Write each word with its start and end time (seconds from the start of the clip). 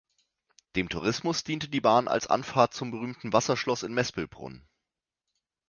Dem 0.75 0.89
Tourismus 0.89 1.43
diente 1.43 1.67
die 1.69 1.79
Bahn 1.79 2.07
als 2.07 2.25
Anfahrt 2.25 2.73
zum 2.73 2.89
berühmten 2.89 3.33
Wasserschloss 3.33 3.83
in 3.83 3.93
Mespelbrunn. 3.93 4.67